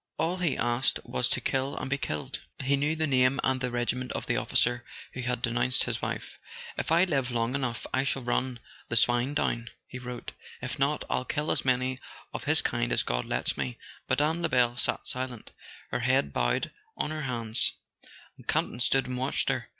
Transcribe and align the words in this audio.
All 0.17 0.37
he 0.37 0.57
asked 0.57 0.99
was 1.03 1.29
to 1.29 1.39
kill 1.39 1.77
and 1.77 1.87
be 1.87 1.99
killed. 1.99 2.39
He 2.63 2.75
knew 2.75 2.95
the 2.95 3.05
name 3.05 3.39
and 3.43 3.61
the 3.61 3.69
regiment 3.69 4.11
of 4.13 4.25
the 4.25 4.35
officer 4.35 4.83
who 5.13 5.21
had 5.21 5.43
denounced 5.43 5.83
his 5.83 6.01
wife. 6.01 6.39
"If 6.75 6.91
I 6.91 7.03
live 7.03 7.29
long 7.29 7.53
enough 7.53 7.85
I 7.93 8.03
shall 8.03 8.23
run 8.23 8.59
the 8.89 8.95
swine 8.95 9.35
down," 9.35 9.69
he 9.85 9.99
wrote. 9.99 10.31
"If 10.59 10.79
not, 10.79 11.05
I'll 11.07 11.23
kill 11.23 11.51
as 11.51 11.63
many 11.63 11.99
of 12.33 12.45
his 12.45 12.63
kind 12.63 12.91
as 12.91 13.03
God 13.03 13.25
lets 13.25 13.55
me." 13.57 13.77
Mme. 14.09 14.41
Lebel 14.41 14.75
sat 14.75 15.01
silent, 15.05 15.51
her 15.91 15.99
head 15.99 16.33
bowed 16.33 16.71
on 16.97 17.11
her 17.11 17.21
hands; 17.21 17.73
and 18.37 18.47
Campton 18.47 18.79
stood 18.79 19.05
and 19.05 19.19
watched 19.19 19.49
her. 19.49 19.69